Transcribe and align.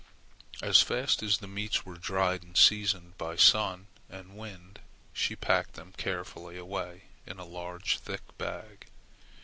As 0.63 0.81
fast 0.81 1.21
as 1.21 1.37
the 1.37 1.47
meats 1.47 1.85
were 1.85 1.93
dried 1.99 2.41
and 2.41 2.57
seasoned 2.57 3.19
by 3.19 3.35
sun 3.35 3.85
and 4.09 4.35
wind, 4.35 4.79
she 5.13 5.35
packed 5.35 5.73
them 5.73 5.93
carefully 5.95 6.57
away 6.57 7.03
in 7.27 7.37
a 7.37 7.45
large 7.45 7.99
thick 7.99 8.35
bag. 8.39 8.87